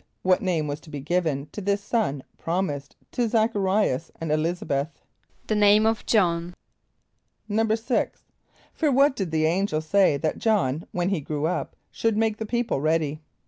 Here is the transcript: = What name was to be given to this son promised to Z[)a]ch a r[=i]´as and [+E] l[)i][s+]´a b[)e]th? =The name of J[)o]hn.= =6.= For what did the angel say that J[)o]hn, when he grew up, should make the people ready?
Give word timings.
= 0.00 0.12
What 0.22 0.40
name 0.40 0.68
was 0.68 0.78
to 0.82 0.88
be 0.90 1.00
given 1.00 1.48
to 1.50 1.60
this 1.60 1.80
son 1.82 2.22
promised 2.38 2.94
to 3.10 3.22
Z[)a]ch 3.28 3.56
a 3.56 3.58
r[=i]´as 3.58 4.12
and 4.20 4.30
[+E] 4.30 4.34
l[)i][s+]´a 4.36 4.64
b[)e]th? 4.68 4.88
=The 5.48 5.56
name 5.56 5.84
of 5.84 6.06
J[)o]hn.= 6.06 6.54
=6.= 7.50 8.10
For 8.72 8.92
what 8.92 9.16
did 9.16 9.32
the 9.32 9.46
angel 9.46 9.80
say 9.80 10.16
that 10.16 10.38
J[)o]hn, 10.38 10.84
when 10.92 11.08
he 11.08 11.20
grew 11.20 11.46
up, 11.46 11.74
should 11.90 12.16
make 12.16 12.36
the 12.36 12.46
people 12.46 12.80
ready? 12.80 13.20